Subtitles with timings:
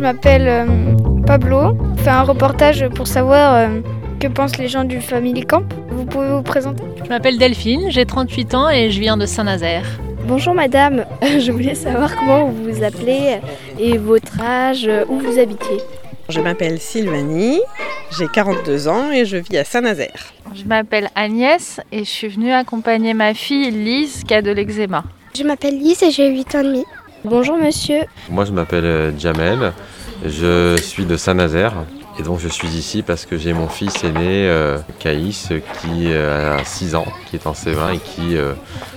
[0.00, 0.64] Je m'appelle euh,
[1.26, 1.76] Pablo.
[1.98, 3.80] Je fais un reportage pour savoir euh,
[4.18, 5.64] que pensent les gens du Family Camp.
[5.90, 9.84] Vous pouvez vous présenter Je m'appelle Delphine, j'ai 38 ans et je viens de Saint-Nazaire.
[10.26, 13.40] Bonjour madame, je voulais savoir comment vous vous appelez
[13.78, 15.78] et votre âge, où vous habitiez.
[16.30, 17.60] Je m'appelle Sylvanie,
[18.16, 20.32] j'ai 42 ans et je vis à Saint-Nazaire.
[20.54, 25.04] Je m'appelle Agnès et je suis venue accompagner ma fille Lise qui a de l'eczéma.
[25.36, 26.84] Je m'appelle Lise et j'ai 8 ans et demi.
[27.24, 28.00] Bonjour monsieur.
[28.28, 29.72] Moi je m'appelle euh, Jamel,
[30.24, 31.74] je suis de Saint-Nazaire
[32.18, 35.48] et donc je suis ici parce que j'ai mon fils aîné euh, Caïs
[35.80, 38.52] qui euh, a 6 ans, qui est en C20 et qui euh,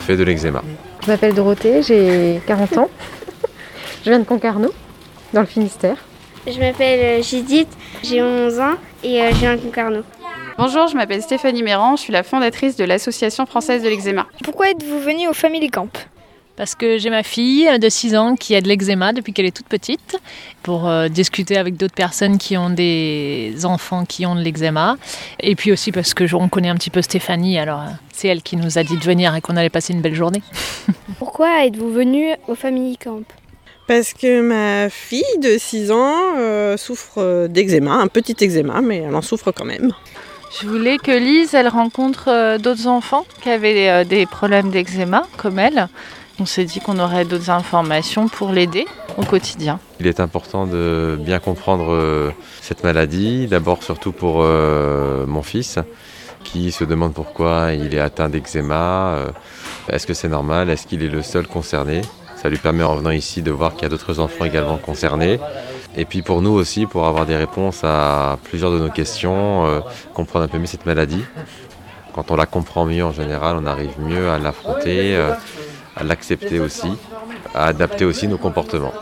[0.00, 0.62] fait de l'eczéma.
[1.02, 2.90] Je m'appelle Dorothée, j'ai 40 ans.
[4.04, 4.72] Je viens de Concarneau,
[5.32, 5.96] dans le Finistère.
[6.50, 7.68] Je m'appelle Judith,
[8.02, 10.02] j'ai 11 ans et euh, je viens de Concarneau.
[10.56, 14.26] Bonjour, je m'appelle Stéphanie Méran, je suis la fondatrice de l'Association française de l'eczéma.
[14.44, 15.90] Pourquoi êtes-vous venu au Family Camp
[16.56, 19.54] Parce que j'ai ma fille de 6 ans qui a de l'eczéma depuis qu'elle est
[19.54, 20.16] toute petite,
[20.62, 24.96] pour euh, discuter avec d'autres personnes qui ont des enfants qui ont de l'eczéma.
[25.40, 28.40] Et puis aussi parce que on connaît un petit peu Stéphanie, alors euh, c'est elle
[28.42, 30.42] qui nous a dit de venir et qu'on allait passer une belle journée.
[31.18, 33.24] Pourquoi êtes-vous venu au Family Camp
[33.88, 38.98] Parce que ma fille de 6 ans euh, souffre euh, d'eczéma, un petit eczéma, mais
[38.98, 39.92] elle en souffre quand même.
[40.60, 45.26] Je voulais que Lise, elle rencontre euh, d'autres enfants qui avaient euh, des problèmes d'eczéma
[45.38, 45.88] comme elle.
[46.38, 48.86] On s'est dit qu'on aurait d'autres informations pour l'aider
[49.16, 49.80] au quotidien.
[50.00, 52.30] Il est important de bien comprendre euh,
[52.60, 55.78] cette maladie, d'abord surtout pour euh, mon fils
[56.44, 59.18] qui se demande pourquoi il est atteint d'eczéma,
[59.88, 62.00] est-ce que c'est normal, est-ce qu'il est le seul concerné?
[62.40, 65.40] Ça lui permet en venant ici de voir qu'il y a d'autres enfants également concernés.
[65.96, 69.80] Et puis pour nous aussi, pour avoir des réponses à plusieurs de nos questions, euh,
[70.14, 71.24] comprendre un peu mieux cette maladie.
[72.14, 75.32] Quand on la comprend mieux en général, on arrive mieux à l'affronter, euh,
[75.96, 76.88] à l'accepter aussi,
[77.54, 78.92] à adapter aussi nos comportements.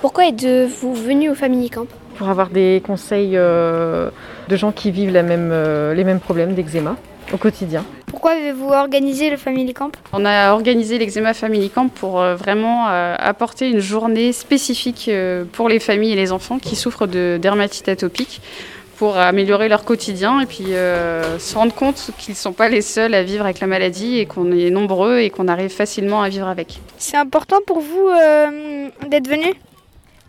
[0.00, 1.86] Pourquoi êtes-vous venu au Family Camp?
[2.16, 4.10] Pour avoir des conseils euh,
[4.48, 6.96] de gens qui vivent la même, euh, les mêmes problèmes d'eczéma
[7.32, 7.84] au quotidien.
[8.22, 9.90] Pourquoi avez-vous organisé le Family Camp?
[10.12, 15.44] On a organisé l'Eczéma Family Camp pour euh, vraiment euh, apporter une journée spécifique euh,
[15.52, 18.40] pour les familles et les enfants qui souffrent de dermatite atopique
[18.96, 22.80] pour améliorer leur quotidien et puis euh, se rendre compte qu'ils ne sont pas les
[22.80, 26.28] seuls à vivre avec la maladie et qu'on est nombreux et qu'on arrive facilement à
[26.28, 26.78] vivre avec.
[26.98, 29.52] C'est important pour vous euh, d'être venu?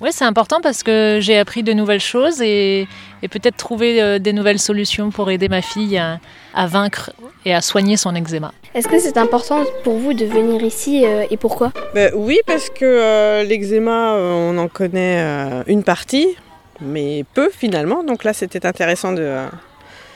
[0.04, 2.90] Oui, c'est important parce que j'ai appris de nouvelles choses et,
[3.22, 6.20] et peut-être trouver euh, des nouvelles solutions pour aider ma fille à,
[6.54, 7.14] à vaincre
[7.46, 8.52] et à soigner son eczéma.
[8.76, 11.72] Est-ce que c'est important pour vous de venir ici euh, et pourquoi?
[11.96, 16.36] Ben oui, parce que euh, l'eczéma, on en connaît euh, une partie,
[16.82, 18.04] mais peu finalement.
[18.04, 19.38] Donc là, c'était intéressant de,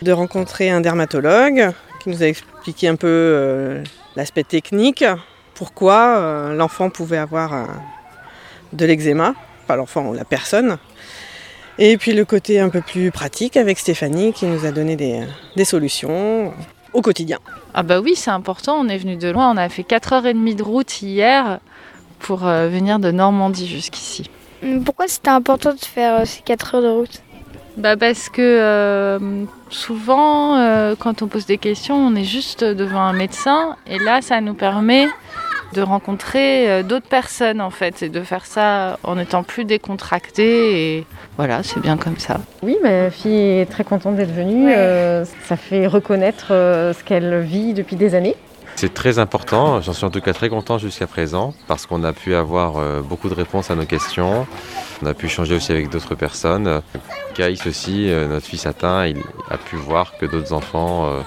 [0.02, 1.72] de rencontrer un dermatologue
[2.04, 3.84] qui nous a expliqué un peu euh,
[4.18, 5.06] l'aspect technique,
[5.56, 7.64] pourquoi euh, l'enfant pouvait avoir euh,
[8.74, 9.34] de l'eczéma,
[9.68, 10.78] pas l'enfant, la personne.
[11.78, 15.22] Et puis le côté un peu plus pratique avec Stéphanie qui nous a donné des,
[15.56, 16.52] des solutions
[16.94, 17.38] au quotidien.
[17.76, 20.64] Ah bah oui, c'est important, on est venu de loin, on a fait 4h30 de
[20.64, 21.60] route hier
[22.18, 24.30] pour euh, venir de Normandie jusqu'ici.
[24.84, 27.22] Pourquoi c'était important de faire euh, ces 4 heures de route?
[27.78, 33.02] Bah parce que euh, souvent, euh, quand on pose des questions, on est juste devant
[33.02, 35.08] un médecin et là, ça nous permet
[35.74, 40.98] de rencontrer euh, d'autres personnes en fait et de faire ça en étant plus décontracté
[40.98, 41.06] et
[41.38, 42.40] voilà, c'est bien comme ça.
[42.64, 44.72] Oui, ma fille est très contente d'être venue.
[44.74, 48.36] euh, ça fait reconnaître euh, ce qu'elle vit depuis des années.
[48.76, 52.14] C'est très important, j'en suis en tout cas très content jusqu'à présent parce qu'on a
[52.14, 54.46] pu avoir euh, beaucoup de réponses à nos questions.
[55.02, 56.82] On a pu échanger aussi avec d'autres personnes.
[57.34, 59.18] Caïs aussi, euh, notre fils atteint, il
[59.50, 61.22] a pu voir que d'autres enfants euh,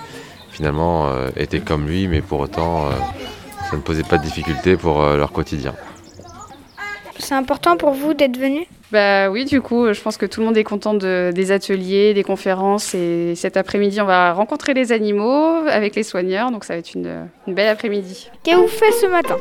[0.53, 2.91] finalement euh, étaient comme lui, mais pour autant euh,
[3.71, 5.75] ça ne posait pas de difficultés pour euh, leur quotidien.
[7.19, 8.67] C'est important pour vous d'être venu?
[8.91, 12.13] Bah oui, du coup, je pense que tout le monde est content de- des ateliers,
[12.15, 16.73] des conférences et cet après-midi, on va rencontrer les animaux avec les soigneurs, donc ça
[16.73, 18.31] va être une, une belle après-midi.
[18.43, 19.37] Qu'avez-vous fait ce matin?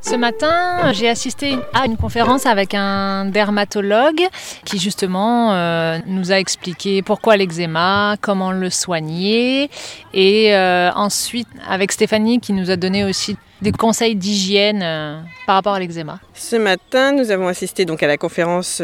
[0.00, 4.22] Ce matin, j'ai assisté à une conférence avec un dermatologue
[4.64, 9.68] qui justement euh, nous a expliqué pourquoi l'eczéma, comment le soigner
[10.14, 15.56] et euh, ensuite avec Stéphanie qui nous a donné aussi des conseils d'hygiène euh, par
[15.56, 16.20] rapport à l'eczéma.
[16.32, 18.80] Ce matin, nous avons assisté donc à la conférence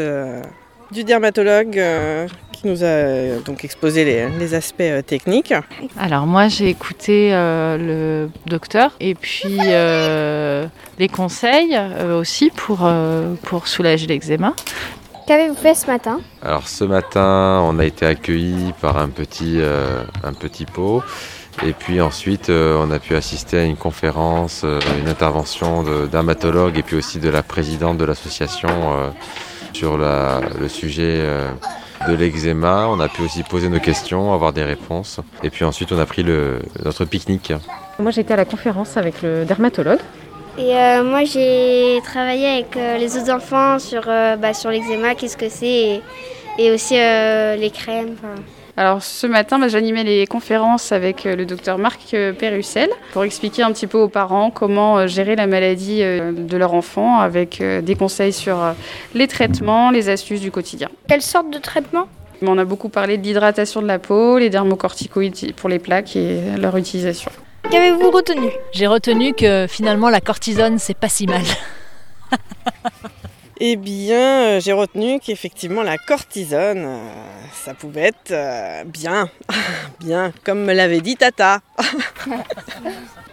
[0.91, 1.81] du dermatologue
[2.65, 5.53] nous a euh, donc exposé les, les aspects euh, techniques.
[5.97, 10.65] Alors moi, j'ai écouté euh, le docteur et puis euh,
[10.99, 14.53] les conseils euh, aussi pour, euh, pour soulager l'eczéma.
[15.27, 16.19] Qu'avez-vous fait ce matin?
[16.43, 21.01] Alors ce matin, on a été accueillis par un petit, euh, un petit pot
[21.65, 26.05] Et puis ensuite, euh, on a pu assister à une conférence, euh, une intervention de-
[26.05, 29.09] dermatologue et puis aussi de la présidente de l'association euh,
[29.73, 31.49] sur la- le sujet euh,
[32.07, 32.87] de l'eczéma.
[32.89, 35.19] On a pu aussi poser nos questions, avoir des réponses.
[35.43, 37.53] Et puis ensuite, on a pris le- notre pique-nique.
[37.99, 39.99] Moi j'étais à la conférence avec le dermatologue.
[40.57, 45.13] Et euh, moi, j'ai travaillé avec euh, les autres enfants sur, euh, bah, sur l'eczéma,
[45.13, 46.01] qu'est-ce que c'est, et,
[46.57, 48.15] et aussi euh, les crèmes.
[48.77, 53.23] Alors ce matin, bah, j'animais les conférences avec euh, le docteur Marc euh, Pérussel pour
[53.23, 57.19] expliquer un petit peu aux parents comment euh, gérer la maladie euh, de leur enfant
[57.19, 58.73] avec euh, des conseils sur euh,
[59.13, 60.89] les traitements, les astuces du quotidien.
[61.07, 62.07] Quelle sorte de traitement?
[62.41, 66.41] On a beaucoup parlé de l'hydratation de la peau, les dermocorticoïdes pour les plaques et
[66.57, 67.31] leur utilisation.
[67.71, 68.49] Qu'avez-vous retenu?
[68.73, 71.43] J'ai retenu que finalement la cortisone, c'est pas si mal.
[73.61, 76.97] Eh bien, euh, j'ai retenu qu'effectivement la cortisone, euh,
[77.53, 79.29] ça pouvait être euh, bien,
[80.01, 81.59] bien, comme me l'avait dit Tata.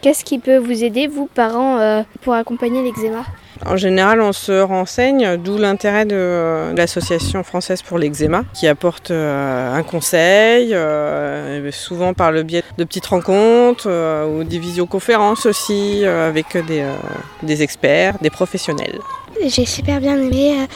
[0.00, 3.24] Qu'est-ce qui peut vous aider, vous, parents, euh, pour accompagner l'eczéma?
[3.66, 9.82] En général, on se renseigne, d'où l'intérêt de, l'Association française pour l'eczéma, qui apporte un
[9.84, 10.74] conseil,
[11.70, 13.88] souvent par le biais de petites rencontres
[14.26, 16.84] ou des visioconférences aussi, avec des,
[17.44, 18.98] des experts, des professionnels.
[19.44, 20.66] J'ai super bien aimé euh,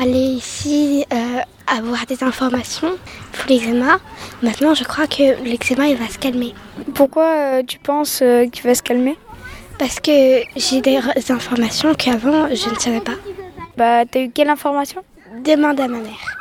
[0.00, 2.96] aller ici, euh, avoir des informations
[3.32, 3.98] pour l'eczéma.
[4.42, 6.54] Maintenant, je crois que l'eczéma, il va se calmer.
[6.94, 9.18] Pourquoi euh, tu penses euh, qu'il va se calmer?
[9.78, 13.12] Parce que j'ai des informations qu'avant, je ne savais pas.
[13.76, 15.02] Bah, t'as eu quelle information?
[15.44, 16.38] Demande à ma mère.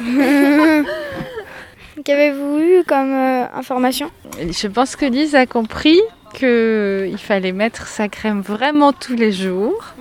[2.04, 4.10] Qu'avez-vous eu comme euh, information?
[4.40, 6.00] Je pense que Lise a compris
[6.34, 9.94] qu'il fallait mettre sa crème vraiment tous les jours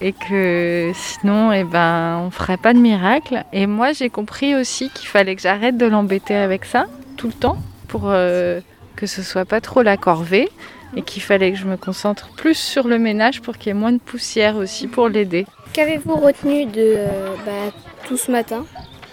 [0.00, 3.44] et que sinon eh ben, on ferait pas de miracle.
[3.52, 7.32] Et moi j'ai compris aussi qu'il fallait que j'arrête de l'embêter avec ça tout le
[7.32, 7.58] temps
[7.88, 8.60] pour euh,
[8.94, 10.48] que ce soit pas trop la corvée
[10.96, 13.78] et qu'il fallait que je me concentre plus sur le ménage pour qu'il y ait
[13.78, 15.46] moins de poussière aussi pour l'aider.
[15.72, 17.72] Qu'avez-vous retenu de euh, bah,
[18.06, 18.64] tout ce matin?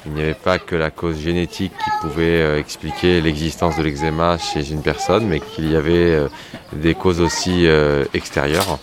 [0.05, 4.37] Il n'y avait pas que la cause génétique qui pouvait euh, expliquer l'existence de l'eczéma
[4.37, 6.27] chez une personne, mais qu'il y avait euh,
[6.73, 8.79] des causes aussi euh, extérieures.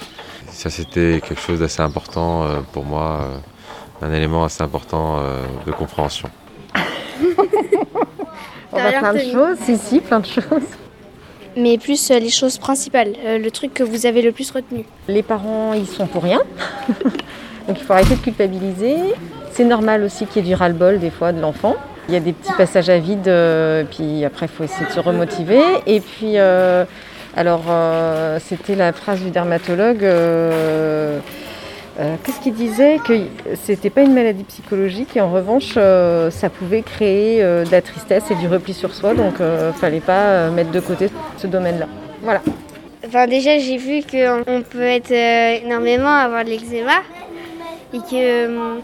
[0.60, 3.20] Ça, c'était quelque chose d'assez important euh, pour moi,
[4.02, 6.28] euh, un élément assez important euh, de compréhension.
[8.70, 10.68] On va plein de choses, si, si, plein de choses.
[11.56, 14.84] Mais plus euh, les choses principales, euh, le truc que vous avez le plus retenu.
[15.08, 16.42] Les parents, ils sont pour rien.
[17.66, 18.96] Donc il faut arrêter de culpabiliser.
[19.52, 21.76] C'est normal aussi qu'il y ait du ras-le-bol des fois de l'enfant.
[22.08, 24.92] Il y a des petits passages à vide, euh, puis après il faut essayer de
[24.92, 25.62] se remotiver.
[25.86, 26.84] Et puis, euh,
[27.36, 30.02] alors euh, c'était la phrase du dermatologue.
[30.04, 31.18] euh,
[31.98, 33.14] euh, Qu'est-ce qu'il disait Que
[33.62, 37.82] c'était pas une maladie psychologique et en revanche euh, ça pouvait créer euh, de la
[37.82, 41.46] tristesse et du repli sur soi, donc euh, fallait pas euh, mettre de côté ce
[41.46, 41.86] domaine-là.
[42.22, 42.40] Voilà.
[43.06, 47.00] Enfin, déjà, j'ai vu qu'on on peut être euh, énormément à avoir de l'eczéma
[47.94, 48.78] et que euh,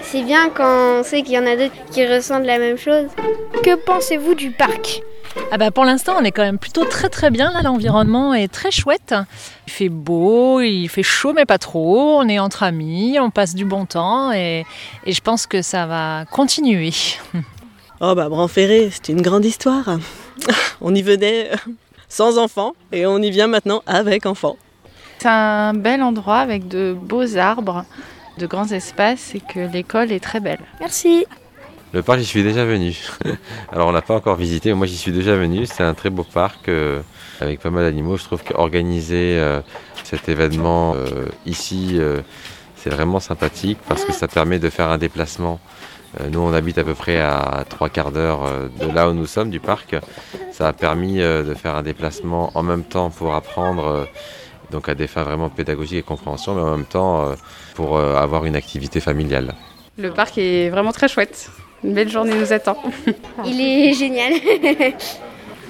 [0.00, 3.06] c'est bien quand on sait qu'il y en a d'autres qui ressentent la même chose.
[3.62, 5.02] Que pensez-vous du parc?
[5.50, 7.62] Ah bah pour l'instant, on est quand même plutôt très très bien là.
[7.62, 9.14] L'environnement est très chouette.
[9.66, 12.18] Il fait beau, il fait chaud mais pas trop.
[12.18, 14.64] On est entre amis, on passe du bon temps et,
[15.06, 16.92] et je pense que ça va continuer.
[18.00, 19.98] Oh bah Branferré, c'est une grande histoire.
[20.80, 21.56] on y venait euh,
[22.08, 24.56] sans enfants et on y vient maintenant avec enfants.
[25.18, 27.84] C'est un bel endroit avec de beaux arbres,
[28.38, 30.60] de grands espaces et que l'école est très belle.
[30.78, 31.26] Merci.
[31.94, 32.94] Le parc, j'y suis déjà venu.
[33.72, 35.64] Alors, on l'a pas encore visité, mais moi, j'y suis déjà venu.
[35.64, 37.00] C'est un très beau parc euh,
[37.40, 38.18] avec pas mal d'animaux.
[38.18, 39.60] Je trouve qu'organiser euh,
[40.04, 41.98] cet événement euh, ici,
[42.76, 45.60] c'est vraiment sympathique parce que ça permet de faire un déplacement.
[46.30, 48.40] Nous, on habite à peu près à trois quarts d'heure
[48.80, 49.94] de là où nous sommes, du parc.
[50.52, 54.08] Ça a permis de faire un déplacement en même temps pour apprendre,
[54.70, 57.34] donc à des fins vraiment pédagogiques et compréhension, mais en même temps
[57.74, 59.54] pour avoir une activité familiale.
[59.98, 61.50] Le parc est vraiment très chouette.
[61.84, 62.76] Une belle journée nous attend.
[63.44, 64.32] Il est génial.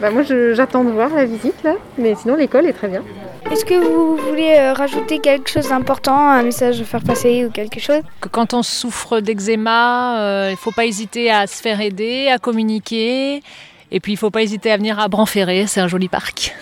[0.00, 3.02] Bah, moi j'attends de voir la visite là, mais sinon l'école est très bien.
[3.50, 7.50] Est-ce que vous voulez euh, rajouter quelque chose d'important, un message à faire passer ou
[7.50, 8.02] quelque chose?
[8.20, 12.28] Que quand on souffre d'eczéma, euh, il ne faut pas hésiter à se faire aider,
[12.28, 13.42] à communiquer.
[13.90, 16.54] Et puis il ne faut pas hésiter à venir à Branferré, c'est un joli parc.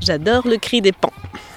[0.00, 1.12] J'adore le cri des pans.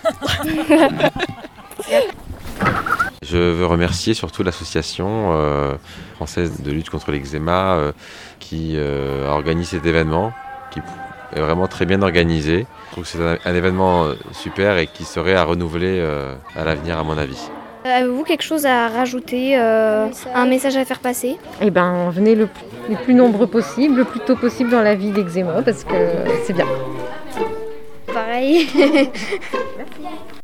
[3.28, 5.74] Je veux remercier surtout l'association euh,
[6.16, 7.92] française de lutte contre l'eczéma euh,
[8.40, 10.32] qui euh, organise cet événement,
[10.72, 10.80] qui
[11.36, 12.68] est vraiment très bien organisé.
[12.88, 16.00] Je trouve que c'est un, un événement super et qui serait à renouveler
[16.56, 17.50] à l'avenir à mon avis.
[17.84, 21.38] Avez-vous quelque chose à rajouter, euh, un message à faire passer?
[21.62, 22.50] Eh ben venez le,
[22.90, 25.94] le plus nombreux possible, le plus tôt possible dans la vie d'eczéma parce que
[26.46, 26.66] c'est bien.
[28.12, 28.68] pareil.
[28.74, 30.02] Merci.